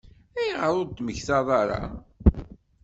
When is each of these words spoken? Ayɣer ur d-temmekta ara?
Ayɣer 0.39 0.71
ur 0.79 0.85
d-temmekta 0.87 1.37
ara? 1.61 1.81